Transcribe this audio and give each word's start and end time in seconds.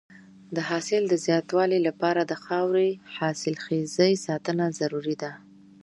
د 0.55 0.57
حاصل 0.69 1.03
د 1.07 1.13
زیاتوالي 1.25 1.79
لپاره 1.87 2.21
د 2.25 2.33
خاورې 2.45 2.89
حاصلخېزۍ 3.15 4.13
ساتنه 4.27 4.65
ضروري 4.79 5.15
ده. 5.23 5.31